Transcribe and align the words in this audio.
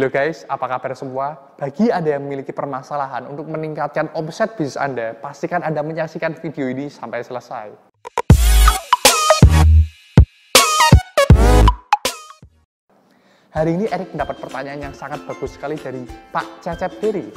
Halo 0.00 0.08
guys, 0.08 0.48
apa 0.48 0.64
kabar 0.64 0.96
semua? 0.96 1.36
Bagi 1.60 1.92
Anda 1.92 2.16
yang 2.16 2.24
memiliki 2.24 2.56
permasalahan 2.56 3.28
untuk 3.28 3.44
meningkatkan 3.52 4.08
omset 4.16 4.56
bisnis 4.56 4.80
Anda, 4.80 5.12
pastikan 5.12 5.60
Anda 5.60 5.84
menyaksikan 5.84 6.40
video 6.40 6.72
ini 6.72 6.88
sampai 6.88 7.20
selesai. 7.20 7.68
Hari 13.52 13.70
ini 13.76 13.92
Erik 13.92 14.16
mendapat 14.16 14.40
pertanyaan 14.40 14.88
yang 14.88 14.94
sangat 14.96 15.20
bagus 15.28 15.60
sekali 15.60 15.76
dari 15.76 16.08
Pak 16.32 16.64
Cecep 16.64 16.96
Diri. 16.96 17.28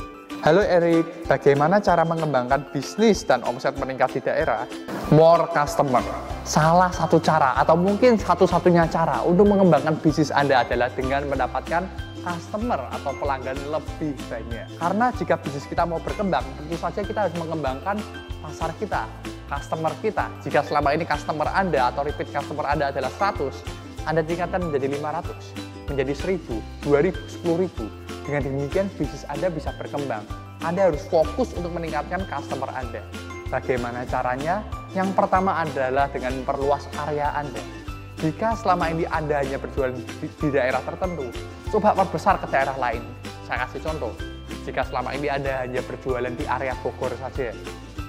Halo 0.48 0.64
Erik, 0.64 1.28
bagaimana 1.28 1.84
cara 1.84 2.08
mengembangkan 2.08 2.72
bisnis 2.72 3.28
dan 3.28 3.44
omset 3.44 3.76
meningkat 3.76 4.16
di 4.16 4.22
daerah? 4.24 4.64
More 5.12 5.52
customer. 5.52 6.00
Salah 6.48 6.96
satu 6.96 7.20
cara 7.20 7.60
atau 7.60 7.76
mungkin 7.76 8.16
satu-satunya 8.16 8.88
cara 8.88 9.20
untuk 9.28 9.52
mengembangkan 9.52 10.00
bisnis 10.00 10.32
Anda 10.32 10.64
adalah 10.64 10.88
dengan 10.96 11.28
mendapatkan 11.28 12.13
customer 12.24 12.80
atau 12.90 13.12
pelanggan 13.20 13.60
lebih 13.70 14.16
banyak. 14.32 14.68
Karena 14.80 15.12
jika 15.14 15.36
bisnis 15.38 15.68
kita 15.68 15.84
mau 15.84 16.00
berkembang, 16.00 16.42
tentu 16.58 16.76
saja 16.80 17.04
kita 17.04 17.20
harus 17.28 17.36
mengembangkan 17.38 18.00
pasar 18.40 18.72
kita, 18.80 19.06
customer 19.52 19.92
kita. 20.00 20.32
Jika 20.42 20.64
selama 20.64 20.96
ini 20.96 21.04
customer 21.04 21.52
Anda 21.52 21.92
atau 21.92 22.08
repeat 22.08 22.32
customer 22.32 22.66
Anda 22.66 22.90
adalah 22.96 23.12
100, 23.12 24.08
Anda 24.08 24.24
tingkatkan 24.24 24.64
menjadi 24.72 24.88
500, 24.98 25.92
menjadi 25.92 26.14
1000, 26.16 26.64
2000, 26.88 27.44
10000. 27.44 27.92
Dengan 28.24 28.42
demikian 28.48 28.88
bisnis 28.96 29.28
Anda 29.28 29.52
bisa 29.52 29.76
berkembang. 29.76 30.24
Anda 30.64 30.88
harus 30.88 31.04
fokus 31.12 31.52
untuk 31.60 31.76
meningkatkan 31.76 32.24
customer 32.24 32.72
Anda. 32.72 33.04
Bagaimana 33.52 34.08
caranya? 34.08 34.64
Yang 34.96 35.12
pertama 35.12 35.60
adalah 35.60 36.08
dengan 36.08 36.40
memperluas 36.40 36.88
area 37.04 37.36
Anda. 37.36 37.83
Jika 38.24 38.56
selama 38.56 38.88
ini 38.88 39.04
Anda 39.12 39.44
hanya 39.44 39.60
berjualan 39.60 39.92
di, 40.00 40.32
di 40.32 40.48
daerah 40.48 40.80
tertentu, 40.80 41.28
coba 41.76 41.92
perbesar 41.92 42.40
ke 42.40 42.48
daerah 42.48 42.72
lain. 42.80 43.04
Saya 43.44 43.68
kasih 43.68 43.84
contoh, 43.84 44.16
jika 44.64 44.88
selama 44.88 45.12
ini 45.12 45.28
Anda 45.28 45.68
hanya 45.68 45.84
berjualan 45.84 46.32
di 46.32 46.48
area 46.48 46.72
Bogor 46.80 47.12
saja, 47.20 47.52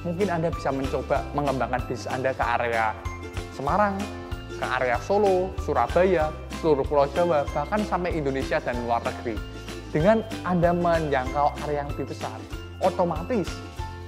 mungkin 0.06 0.30
Anda 0.30 0.54
bisa 0.54 0.70
mencoba 0.70 1.26
mengembangkan 1.34 1.82
bisnis 1.90 2.06
Anda 2.06 2.30
ke 2.30 2.46
area 2.46 2.94
Semarang, 3.58 3.98
ke 4.54 4.62
area 4.78 5.02
Solo, 5.02 5.50
Surabaya, 5.58 6.30
seluruh 6.62 6.86
Pulau 6.86 7.10
Jawa, 7.10 7.42
bahkan 7.50 7.82
sampai 7.82 8.14
Indonesia 8.14 8.62
dan 8.62 8.78
luar 8.86 9.02
negeri. 9.02 9.34
Dengan 9.90 10.22
Anda 10.46 10.70
menjangkau 10.70 11.58
area 11.66 11.82
yang 11.82 11.90
lebih 11.90 12.14
besar, 12.14 12.38
otomatis 12.78 13.50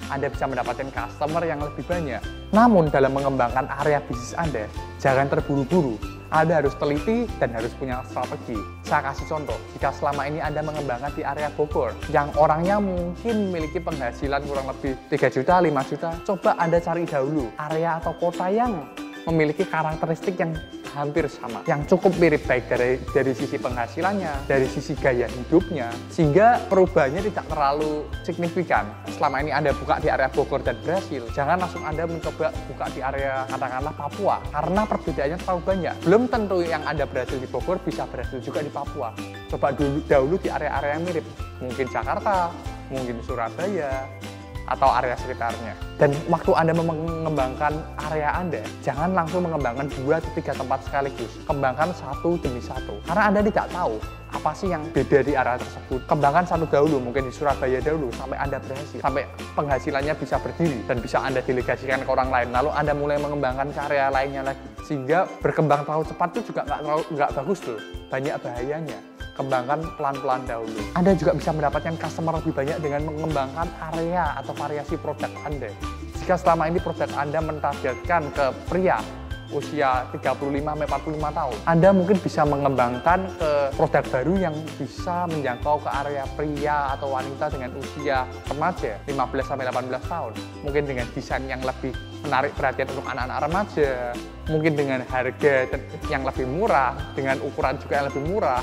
anda 0.07 0.31
bisa 0.31 0.47
mendapatkan 0.47 0.87
customer 0.95 1.43
yang 1.43 1.59
lebih 1.59 1.83
banyak. 1.83 2.23
Namun 2.55 2.95
dalam 2.95 3.11
mengembangkan 3.11 3.67
area 3.83 3.98
bisnis 4.07 4.39
Anda, 4.39 4.70
jangan 5.07 5.31
terburu-buru. 5.31 5.95
Anda 6.35 6.59
harus 6.59 6.75
teliti 6.83 7.31
dan 7.39 7.55
harus 7.55 7.71
punya 7.79 8.03
strategi. 8.11 8.59
Saya 8.83 9.07
kasih 9.07 9.31
contoh, 9.31 9.55
jika 9.79 9.95
selama 9.95 10.27
ini 10.27 10.43
Anda 10.43 10.59
mengembangkan 10.67 11.15
di 11.15 11.23
area 11.23 11.47
Bogor, 11.55 11.95
yang 12.11 12.35
orangnya 12.35 12.83
mungkin 12.83 13.55
memiliki 13.55 13.79
penghasilan 13.79 14.43
kurang 14.43 14.67
lebih 14.67 14.98
3 15.07 15.31
juta, 15.31 15.63
5 15.63 15.91
juta, 15.95 16.11
coba 16.27 16.59
Anda 16.59 16.83
cari 16.83 17.07
dahulu 17.07 17.47
area 17.55 18.03
atau 18.03 18.19
kota 18.19 18.51
yang 18.51 18.83
memiliki 19.27 19.67
karakteristik 19.67 20.39
yang 20.39 20.55
hampir 20.97 21.29
sama, 21.29 21.61
yang 21.69 21.85
cukup 21.85 22.15
mirip 22.17 22.41
baik 22.49 22.73
dari 22.73 22.97
dari 23.13 23.37
sisi 23.37 23.61
penghasilannya, 23.61 24.49
dari 24.49 24.65
sisi 24.65 24.97
gaya 24.97 25.29
hidupnya, 25.29 25.93
sehingga 26.09 26.63
perubahannya 26.73 27.21
tidak 27.29 27.45
terlalu 27.53 28.09
signifikan. 28.25 28.89
Selama 29.13 29.45
ini 29.45 29.53
Anda 29.53 29.77
buka 29.77 30.01
di 30.01 30.09
area 30.09 30.33
Bogor 30.33 30.65
dan 30.65 30.81
Brasil, 30.81 31.29
jangan 31.37 31.61
langsung 31.61 31.85
Anda 31.85 32.09
mencoba 32.09 32.49
buka 32.71 32.87
di 32.97 33.05
area 33.05 33.45
katakanlah 33.45 33.93
Papua, 33.93 34.37
karena 34.49 34.83
perbedaannya 34.89 35.39
terlalu 35.45 35.63
banyak. 35.69 35.95
Belum 36.07 36.23
tentu 36.33 36.59
yang 36.65 36.83
Anda 36.89 37.05
berhasil 37.05 37.37
di 37.37 37.49
Bogor 37.51 37.77
bisa 37.85 38.09
berhasil 38.09 38.41
juga 38.41 38.65
di 38.65 38.73
Papua. 38.73 39.13
Coba 39.53 39.77
dulu 39.77 40.01
dahulu 40.09 40.41
di 40.41 40.49
area-area 40.49 40.97
yang 40.97 41.05
mirip, 41.05 41.27
mungkin 41.61 41.87
Jakarta, 41.93 42.49
mungkin 42.89 43.21
Surabaya, 43.21 44.09
atau 44.67 44.89
area 44.91 45.17
sekitarnya. 45.19 45.75
Dan 45.97 46.12
waktu 46.28 46.53
Anda 46.53 46.72
mengembangkan 46.77 47.72
area 48.11 48.35
Anda, 48.36 48.63
jangan 48.83 49.14
langsung 49.17 49.46
mengembangkan 49.46 49.89
dua 50.02 50.20
atau 50.20 50.30
tiga 50.36 50.52
tempat 50.52 50.85
sekaligus. 50.85 51.33
Kembangkan 51.46 51.95
satu 51.96 52.36
demi 52.42 52.61
satu. 52.61 52.98
Karena 53.07 53.33
Anda 53.33 53.41
tidak 53.46 53.70
tahu 53.73 53.96
apa 54.27 54.51
sih 54.52 54.68
yang 54.68 54.83
beda 54.92 55.24
di 55.24 55.33
area 55.33 55.57
tersebut. 55.57 56.05
Kembangkan 56.05 56.45
satu 56.45 56.67
dahulu, 56.68 57.01
mungkin 57.01 57.30
di 57.30 57.33
Surabaya 57.33 57.80
dahulu, 57.80 58.13
sampai 58.13 58.36
Anda 58.36 58.58
berhasil. 58.61 58.98
Sampai 59.01 59.24
penghasilannya 59.57 60.14
bisa 60.18 60.36
berdiri 60.42 60.79
dan 60.85 61.01
bisa 61.01 61.18
Anda 61.23 61.41
delegasikan 61.41 62.05
ke 62.05 62.11
orang 62.11 62.29
lain. 62.29 62.48
Lalu 62.52 62.70
Anda 62.74 62.92
mulai 62.92 63.17
mengembangkan 63.23 63.73
ke 63.73 63.80
area 63.89 64.12
lainnya 64.12 64.42
lagi. 64.45 64.67
Sehingga 64.85 65.24
berkembang 65.41 65.89
terlalu 65.89 66.05
cepat 66.11 66.29
itu 66.36 66.52
juga 66.52 66.62
nggak, 66.68 67.30
bagus 67.42 67.61
loh. 67.64 67.80
Banyak 68.07 68.39
bahayanya 68.39 69.16
kembangkan 69.36 69.85
pelan-pelan 70.01 70.42
dahulu. 70.48 70.80
Anda 70.97 71.13
juga 71.13 71.36
bisa 71.36 71.52
mendapatkan 71.52 71.95
customer 72.01 72.41
lebih 72.41 72.52
banyak 72.57 72.79
dengan 72.80 73.01
mengembangkan 73.13 73.69
area 73.92 74.33
atau 74.41 74.57
variasi 74.57 74.97
produk 74.97 75.30
Anda. 75.45 75.69
Jika 76.24 76.35
selama 76.41 76.73
ini 76.73 76.80
produk 76.80 77.13
Anda 77.14 77.39
mentargetkan 77.45 78.33
ke 78.33 78.47
pria 78.67 78.98
usia 79.55 80.07
35 80.11 80.42
45 80.42 81.39
tahun. 81.39 81.57
Anda 81.70 81.89
mungkin 81.95 82.19
bisa 82.19 82.42
mengembangkan 82.42 83.30
ke 83.39 83.51
produk 83.79 84.05
baru 84.11 84.35
yang 84.51 84.55
bisa 84.74 85.30
menjangkau 85.30 85.86
ke 85.86 85.91
area 86.03 86.24
pria 86.35 86.98
atau 86.98 87.14
wanita 87.14 87.47
dengan 87.55 87.70
usia 87.79 88.27
remaja 88.51 88.98
15 89.07 89.47
sampai 89.47 89.64
18 89.70 90.11
tahun. 90.11 90.33
Mungkin 90.67 90.83
dengan 90.91 91.07
desain 91.14 91.45
yang 91.47 91.63
lebih 91.63 91.95
menarik 92.27 92.53
perhatian 92.58 92.91
untuk 92.91 93.07
anak-anak 93.07 93.39
remaja, 93.47 93.91
mungkin 94.51 94.73
dengan 94.74 95.01
harga 95.07 95.55
yang 96.11 96.27
lebih 96.27 96.47
murah, 96.51 96.98
dengan 97.14 97.39
ukuran 97.39 97.79
juga 97.79 98.03
yang 98.03 98.07
lebih 98.11 98.23
murah, 98.27 98.63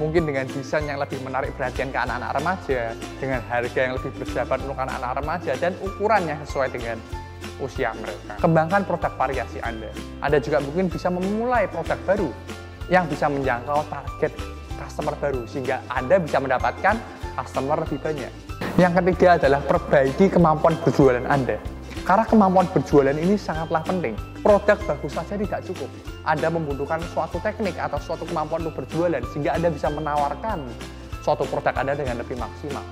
mungkin 0.00 0.24
dengan 0.24 0.48
desain 0.48 0.84
yang 0.88 1.00
lebih 1.00 1.20
menarik 1.20 1.52
perhatian 1.56 1.92
ke 1.92 1.98
anak-anak 1.98 2.40
remaja, 2.40 2.80
dengan 3.20 3.40
harga 3.48 3.80
yang 3.80 3.94
lebih 3.98 4.10
bersahabat 4.16 4.58
untuk 4.64 4.78
anak-anak 4.78 5.12
remaja, 5.20 5.52
dan 5.60 5.72
ukuran 5.84 6.22
yang 6.28 6.38
sesuai 6.46 6.68
dengan 6.72 6.96
usia 7.60 7.92
mereka. 7.98 8.38
Kembangkan 8.40 8.82
produk 8.88 9.12
variasi 9.18 9.58
Anda. 9.60 9.90
Anda 10.24 10.38
juga 10.40 10.62
mungkin 10.62 10.88
bisa 10.88 11.12
memulai 11.12 11.68
produk 11.68 11.98
baru 12.08 12.30
yang 12.90 13.06
bisa 13.06 13.28
menjangkau 13.28 13.86
target 13.90 14.32
customer 14.80 15.14
baru, 15.20 15.42
sehingga 15.46 15.84
Anda 15.92 16.18
bisa 16.18 16.38
mendapatkan 16.40 16.96
customer 17.36 17.76
lebih 17.84 17.98
banyak. 18.00 18.32
Yang 18.80 18.92
ketiga 19.04 19.36
adalah 19.36 19.60
perbaiki 19.60 20.32
kemampuan 20.32 20.74
berjualan 20.80 21.24
Anda. 21.28 21.60
Karena 22.02 22.26
kemampuan 22.26 22.66
berjualan 22.66 23.14
ini 23.14 23.38
sangatlah 23.38 23.78
penting. 23.86 24.18
Produk 24.42 24.74
bagus 24.90 25.14
saja 25.14 25.38
tidak 25.38 25.62
cukup. 25.70 25.86
Anda 26.26 26.50
membutuhkan 26.50 26.98
suatu 27.14 27.38
teknik 27.38 27.78
atau 27.78 28.02
suatu 28.02 28.26
kemampuan 28.26 28.66
untuk 28.66 28.82
berjualan 28.82 29.22
sehingga 29.30 29.54
Anda 29.54 29.70
bisa 29.70 29.86
menawarkan 29.86 30.66
suatu 31.22 31.46
produk 31.46 31.70
Anda 31.78 31.94
dengan 31.94 32.18
lebih 32.18 32.34
maksimal. 32.42 32.82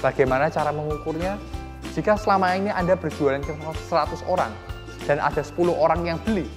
Bagaimana 0.00 0.48
cara 0.48 0.72
mengukurnya? 0.72 1.36
Jika 1.92 2.16
selama 2.16 2.56
ini 2.56 2.72
Anda 2.72 2.96
berjualan 2.96 3.44
ke 3.44 3.52
100 3.52 4.24
orang 4.24 4.50
dan 5.04 5.20
ada 5.20 5.44
10 5.44 5.68
orang 5.68 6.00
yang 6.08 6.18
beli, 6.24 6.48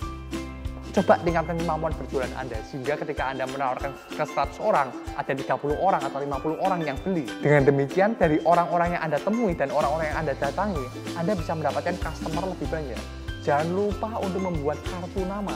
coba 0.98 1.22
tingkatkan 1.22 1.62
kemampuan 1.62 1.94
berjualan 1.94 2.32
Anda 2.34 2.58
sehingga 2.66 2.98
ketika 2.98 3.30
Anda 3.30 3.46
menawarkan 3.46 3.94
ke 4.18 4.24
100 4.26 4.58
orang 4.66 4.90
ada 5.14 5.30
30 5.30 5.78
orang 5.78 6.02
atau 6.02 6.18
50 6.18 6.58
orang 6.58 6.82
yang 6.82 6.98
beli. 7.06 7.30
Dengan 7.38 7.70
demikian 7.70 8.18
dari 8.18 8.42
orang-orang 8.42 8.98
yang 8.98 9.02
Anda 9.06 9.22
temui 9.22 9.54
dan 9.54 9.70
orang-orang 9.70 10.10
yang 10.10 10.20
Anda 10.26 10.34
datangi 10.34 10.86
Anda 11.14 11.38
bisa 11.38 11.54
mendapatkan 11.54 12.02
customer 12.02 12.50
lebih 12.50 12.68
banyak. 12.74 13.02
Jangan 13.46 13.68
lupa 13.70 14.10
untuk 14.18 14.42
membuat 14.42 14.82
kartu 14.90 15.22
nama. 15.30 15.54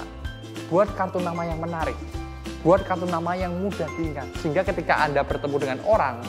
Buat 0.70 0.94
kartu 0.94 1.18
nama 1.18 1.42
yang 1.42 1.58
menarik. 1.58 1.98
Buat 2.62 2.86
kartu 2.86 3.10
nama 3.10 3.34
yang 3.34 3.58
mudah 3.58 3.90
diingat. 3.98 4.30
Sehingga 4.46 4.62
ketika 4.62 5.02
Anda 5.02 5.26
bertemu 5.26 5.58
dengan 5.58 5.80
orang 5.90 6.22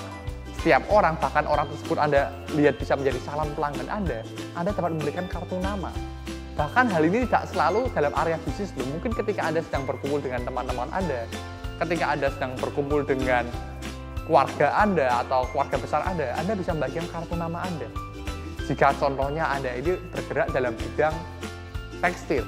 setiap 0.62 0.86
orang 0.94 1.18
bahkan 1.18 1.44
orang 1.44 1.66
tersebut 1.74 1.98
Anda 1.98 2.30
lihat 2.54 2.78
bisa 2.78 2.94
menjadi 2.94 3.18
calon 3.26 3.50
pelanggan 3.58 3.88
Anda 3.90 4.22
Anda 4.54 4.70
dapat 4.70 4.94
memberikan 4.94 5.26
kartu 5.26 5.58
nama 5.58 5.90
Bahkan 6.52 6.92
hal 6.92 7.02
ini 7.08 7.24
tidak 7.24 7.48
selalu 7.48 7.88
dalam 7.96 8.12
area 8.12 8.36
bisnis 8.44 8.76
loh. 8.76 8.84
Mungkin 8.92 9.16
ketika 9.16 9.48
Anda 9.48 9.64
sedang 9.64 9.88
berkumpul 9.88 10.20
dengan 10.20 10.44
teman-teman 10.44 10.88
Anda, 10.92 11.24
ketika 11.80 12.12
Anda 12.12 12.28
sedang 12.28 12.52
berkumpul 12.60 13.08
dengan 13.08 13.48
keluarga 14.28 14.76
Anda 14.76 15.24
atau 15.24 15.48
keluarga 15.48 15.76
besar 15.80 16.04
Anda, 16.04 16.36
Anda 16.36 16.52
bisa 16.52 16.76
membagikan 16.76 17.08
kartu 17.08 17.34
nama 17.40 17.64
Anda. 17.64 17.88
Jika 18.68 18.92
contohnya 19.00 19.48
Anda 19.48 19.80
ini 19.80 19.96
bergerak 20.12 20.52
dalam 20.52 20.76
bidang 20.76 21.14
tekstil, 22.04 22.44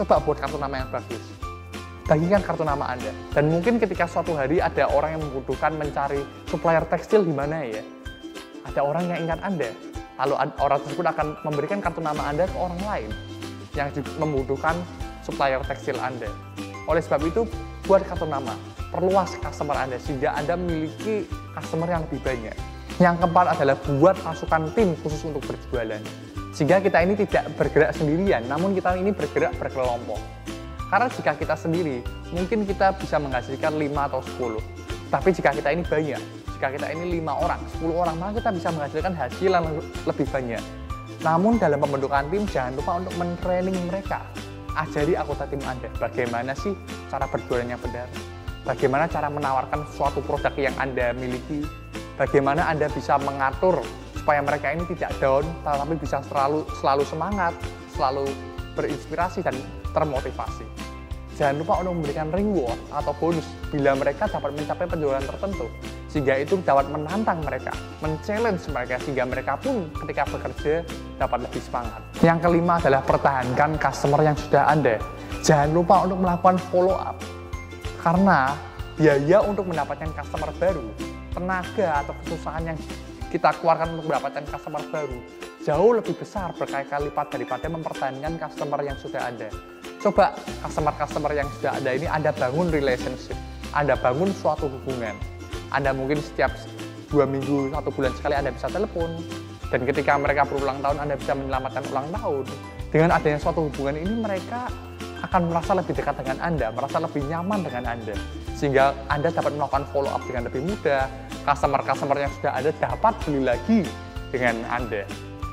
coba 0.00 0.18
buat 0.24 0.40
kartu 0.40 0.56
nama 0.56 0.80
yang 0.80 0.90
bagus. 0.90 1.24
Bagikan 2.08 2.40
kartu 2.40 2.64
nama 2.64 2.88
Anda. 2.88 3.12
Dan 3.36 3.52
mungkin 3.52 3.76
ketika 3.80 4.08
suatu 4.08 4.32
hari 4.32 4.64
ada 4.64 4.88
orang 4.88 5.20
yang 5.20 5.22
membutuhkan 5.28 5.76
mencari 5.76 6.24
supplier 6.48 6.84
tekstil 6.88 7.24
di 7.24 7.32
mana 7.32 7.68
ya, 7.68 7.84
ada 8.64 8.80
orang 8.80 9.12
yang 9.12 9.28
ingat 9.28 9.40
Anda, 9.44 9.70
lalu 10.18 10.34
orang 10.62 10.80
tersebut 10.82 11.06
akan 11.10 11.26
memberikan 11.42 11.78
kartu 11.82 11.98
nama 11.98 12.22
Anda 12.30 12.46
ke 12.46 12.56
orang 12.56 12.80
lain 12.82 13.10
yang 13.74 13.90
membutuhkan 14.22 14.78
supplier 15.26 15.58
tekstil 15.66 15.98
Anda. 15.98 16.30
Oleh 16.86 17.02
sebab 17.02 17.24
itu, 17.26 17.42
buat 17.88 18.06
kartu 18.06 18.28
nama, 18.28 18.54
perluas 18.94 19.34
customer 19.42 19.74
Anda 19.74 19.98
sehingga 19.98 20.36
Anda 20.38 20.54
memiliki 20.54 21.26
customer 21.56 21.90
yang 21.90 22.06
lebih 22.06 22.20
banyak. 22.22 22.56
Yang 23.02 23.26
keempat 23.26 23.46
adalah 23.58 23.76
buat 23.98 24.14
pasukan 24.22 24.70
tim 24.78 24.94
khusus 25.02 25.26
untuk 25.26 25.42
berjualan. 25.42 25.98
Sehingga 26.54 26.78
kita 26.78 27.02
ini 27.02 27.18
tidak 27.18 27.50
bergerak 27.58 27.90
sendirian, 27.98 28.46
namun 28.46 28.78
kita 28.78 28.94
ini 28.94 29.10
bergerak 29.10 29.58
berkelompok. 29.58 30.22
Karena 30.86 31.10
jika 31.10 31.34
kita 31.34 31.58
sendiri, 31.58 32.06
mungkin 32.30 32.62
kita 32.62 32.94
bisa 32.94 33.18
menghasilkan 33.18 33.74
5 33.74 34.06
atau 34.06 34.22
10. 34.38 34.62
Tapi 35.10 35.28
jika 35.34 35.50
kita 35.50 35.74
ini 35.74 35.82
banyak, 35.82 36.22
jika 36.54 36.70
kita 36.70 36.86
ini 36.94 37.18
lima 37.18 37.34
orang, 37.34 37.58
10 37.82 37.90
orang, 37.90 38.16
maka 38.16 38.38
kita 38.38 38.50
bisa 38.54 38.68
menghasilkan 38.70 39.14
hasil 39.18 39.50
yang 39.50 39.66
lebih 40.06 40.26
banyak. 40.30 40.62
Namun 41.20 41.58
dalam 41.58 41.82
pembentukan 41.82 42.24
tim, 42.30 42.44
jangan 42.46 42.72
lupa 42.78 42.92
untuk 43.02 43.14
men-training 43.18 43.76
mereka. 43.90 44.22
Ajari 44.74 45.14
anggota 45.14 45.46
tim 45.46 45.62
Anda 45.66 45.86
bagaimana 45.98 46.50
sih 46.54 46.74
cara 47.06 47.30
berjualan 47.30 47.62
yang 47.62 47.78
benar, 47.78 48.10
bagaimana 48.66 49.06
cara 49.06 49.30
menawarkan 49.30 49.86
suatu 49.94 50.18
produk 50.26 50.50
yang 50.58 50.74
Anda 50.82 51.14
miliki, 51.14 51.62
bagaimana 52.18 52.66
Anda 52.66 52.90
bisa 52.90 53.14
mengatur 53.22 53.78
supaya 54.18 54.42
mereka 54.42 54.74
ini 54.74 54.82
tidak 54.90 55.14
down, 55.22 55.46
tetapi 55.62 55.94
bisa 55.94 56.18
selalu 56.26 56.66
selalu 56.82 57.04
semangat, 57.06 57.54
selalu 57.94 58.26
berinspirasi 58.74 59.46
dan 59.46 59.54
termotivasi. 59.94 60.66
Jangan 61.38 61.54
lupa 61.62 61.82
untuk 61.82 61.94
memberikan 62.02 62.30
reward 62.34 62.78
atau 62.90 63.14
bonus 63.18 63.46
bila 63.70 63.94
mereka 63.94 64.26
dapat 64.26 64.54
mencapai 64.54 64.86
penjualan 64.90 65.22
tertentu, 65.22 65.66
sehingga 66.14 66.38
itu 66.38 66.62
dapat 66.62 66.86
menantang 66.94 67.42
mereka, 67.42 67.74
men-challenge 67.98 68.62
mereka, 68.70 69.02
sehingga 69.02 69.26
mereka 69.26 69.58
pun 69.58 69.90
ketika 69.98 70.22
bekerja 70.30 70.86
dapat 71.18 71.42
lebih 71.42 71.58
semangat. 71.58 71.98
Yang 72.22 72.38
kelima 72.46 72.78
adalah 72.78 73.02
pertahankan 73.02 73.70
customer 73.82 74.20
yang 74.22 74.38
sudah 74.38 74.62
Anda. 74.70 75.02
Jangan 75.42 75.74
lupa 75.74 76.06
untuk 76.06 76.22
melakukan 76.22 76.56
follow 76.70 76.94
up, 76.94 77.18
karena 77.98 78.54
biaya 78.94 79.42
untuk 79.42 79.66
mendapatkan 79.66 80.14
customer 80.14 80.54
baru, 80.62 80.86
tenaga 81.34 81.88
atau 82.06 82.14
kesusahan 82.22 82.62
yang 82.62 82.78
kita 83.34 83.50
keluarkan 83.58 83.98
untuk 83.98 84.06
mendapatkan 84.06 84.46
customer 84.46 84.82
baru 84.94 85.18
jauh 85.64 85.96
lebih 85.96 86.14
besar 86.20 86.52
berkali-kali 86.54 87.08
lipat 87.08 87.26
daripada 87.34 87.66
mempertahankan 87.72 88.36
customer 88.36 88.80
yang 88.84 88.94
sudah 89.00 89.32
ada. 89.32 89.48
Coba 89.98 90.36
customer-customer 90.60 91.32
yang 91.32 91.48
sudah 91.58 91.72
ada 91.80 91.90
ini 91.96 92.04
Anda 92.04 92.30
bangun 92.36 92.68
relationship, 92.68 93.34
Anda 93.72 93.96
bangun 93.96 94.30
suatu 94.36 94.68
hubungan. 94.68 95.33
Anda 95.70 95.96
mungkin 95.96 96.20
setiap 96.20 96.52
dua 97.08 97.24
minggu, 97.24 97.70
satu 97.70 97.88
bulan 97.94 98.12
sekali 98.18 98.34
Anda 98.34 98.50
bisa 98.50 98.66
telepon. 98.68 99.22
Dan 99.72 99.80
ketika 99.88 100.18
mereka 100.20 100.44
berulang 100.44 100.78
tahun, 100.84 100.98
Anda 101.00 101.14
bisa 101.16 101.32
menyelamatkan 101.34 101.82
ulang 101.90 102.08
tahun. 102.12 102.44
Dengan 102.92 103.10
adanya 103.10 103.38
suatu 103.42 103.66
hubungan 103.66 103.96
ini, 103.98 104.14
mereka 104.22 104.70
akan 105.24 105.50
merasa 105.50 105.72
lebih 105.74 105.96
dekat 105.96 106.20
dengan 106.20 106.38
Anda, 106.44 106.68
merasa 106.70 107.00
lebih 107.00 107.24
nyaman 107.26 107.64
dengan 107.64 107.84
Anda. 107.96 108.14
Sehingga 108.54 108.94
Anda 109.08 109.32
dapat 109.32 109.56
melakukan 109.56 109.88
follow 109.90 110.12
up 110.12 110.22
dengan 110.28 110.46
lebih 110.46 110.62
mudah, 110.62 111.08
customer-customer 111.48 112.16
yang 112.20 112.32
sudah 112.38 112.52
ada 112.54 112.70
dapat 112.76 113.14
beli 113.24 113.40
lagi 113.42 113.80
dengan 114.30 114.62
Anda. 114.68 115.02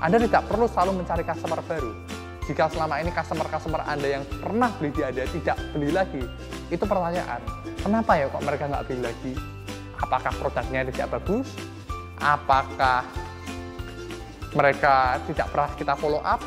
Anda 0.01 0.17
tidak 0.17 0.49
perlu 0.49 0.65
selalu 0.65 1.01
mencari 1.01 1.23
customer 1.23 1.59
baru. 1.65 1.91
Jika 2.49 2.67
selama 2.73 2.99
ini 2.99 3.13
customer-customer 3.13 3.81
Anda 3.85 4.07
yang 4.19 4.23
pernah 4.27 4.69
beli 4.75 4.89
di 4.91 5.01
Anda 5.05 5.23
tidak 5.29 5.57
beli 5.71 5.89
lagi, 5.93 6.23
itu 6.73 6.83
pertanyaan. 6.83 7.41
Kenapa 7.81 8.11
ya 8.17 8.25
kok 8.29 8.43
mereka 8.43 8.63
nggak 8.69 8.83
beli 8.89 9.01
lagi? 9.01 9.33
Apakah 10.01 10.33
produknya 10.41 10.81
tidak 10.89 11.07
bagus? 11.21 11.47
Apakah 12.17 13.05
mereka 14.51 15.21
tidak 15.29 15.47
pernah 15.53 15.69
kita 15.77 15.93
follow 15.95 16.21
up? 16.21 16.41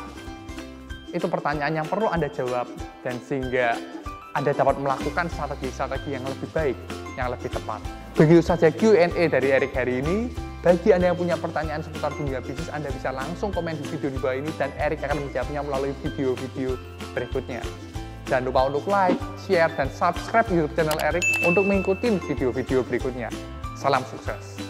Itu 1.15 1.31
pertanyaan 1.31 1.83
yang 1.83 1.87
perlu 1.87 2.11
Anda 2.11 2.27
jawab 2.27 2.67
dan 3.01 3.15
sehingga 3.23 3.79
Anda 4.35 4.51
dapat 4.51 4.75
melakukan 4.83 5.31
strategi-strategi 5.31 6.19
yang 6.19 6.27
lebih 6.27 6.49
baik, 6.51 6.77
yang 7.15 7.31
lebih 7.31 7.47
tepat. 7.47 7.79
Begitu 8.19 8.43
saja 8.43 8.67
Q&A 8.67 9.31
dari 9.31 9.47
Erik 9.51 9.71
hari 9.75 10.03
ini. 10.03 10.27
Bagi 10.59 10.91
Anda 10.91 11.13
yang 11.13 11.19
punya 11.21 11.37
pertanyaan 11.37 11.85
seputar 11.85 12.09
dunia 12.17 12.41
bisnis, 12.41 12.73
Anda 12.73 12.89
bisa 12.89 13.13
langsung 13.13 13.53
komen 13.53 13.77
di 13.77 13.85
video 13.85 14.09
di 14.09 14.17
bawah 14.17 14.33
ini 14.33 14.49
dan 14.57 14.73
Erik 14.81 15.05
akan 15.05 15.29
menjawabnya 15.29 15.61
melalui 15.61 15.93
video-video 16.01 16.73
berikutnya. 17.13 17.61
Jangan 18.25 18.43
lupa 18.49 18.61
untuk 18.73 18.85
like, 18.89 19.17
share, 19.45 19.69
dan 19.77 19.85
subscribe 19.93 20.49
YouTube 20.49 20.73
channel 20.73 20.97
Erik 20.97 21.25
untuk 21.45 21.61
mengikuti 21.61 22.09
video-video 22.25 22.81
berikutnya. 22.81 23.29
Salam 23.77 24.01
sukses! 24.09 24.64